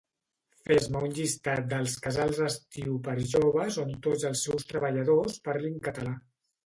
Fes-me 0.69 1.01
llistat 1.17 1.67
dels 1.73 1.97
Casals 2.07 2.41
Estiu 2.47 2.97
per 3.09 3.15
joves 3.35 3.77
on 3.85 3.93
tots 4.07 4.27
els 4.31 4.43
seus 4.49 4.67
treballadors 4.73 5.37
parlin 5.51 5.79
català 5.91 6.17